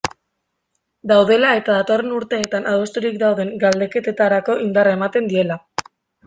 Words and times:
Daudela 1.11 1.51
eta 1.59 1.75
datorren 1.79 2.15
urteetan 2.21 2.65
adosturik 2.71 3.19
dauden 3.25 3.53
galdeketetarako 3.65 4.57
indarra 4.65 4.97
ematen 5.01 5.31
diela. 5.35 5.61